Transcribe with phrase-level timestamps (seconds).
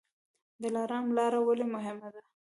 [0.63, 2.21] دلارام لاره ولې مهمه ده؟